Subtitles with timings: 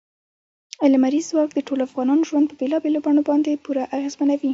[0.93, 4.49] لمریز ځواک د ټولو افغانانو ژوند په بېلابېلو بڼو باندې پوره اغېزمنوي.